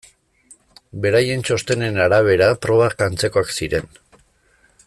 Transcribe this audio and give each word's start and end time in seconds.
Beraien 1.03 1.45
txostenen 1.49 2.01
arabera 2.07 2.49
probak 2.65 3.07
antzekoak 3.09 3.55
ziren. 3.59 3.97